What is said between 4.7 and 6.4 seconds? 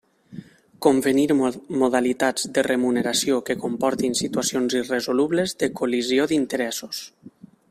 irresolubles de col·lisió